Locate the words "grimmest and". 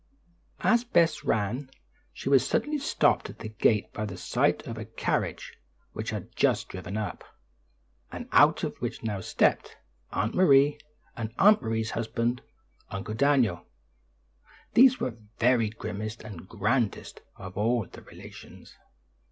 15.69-16.49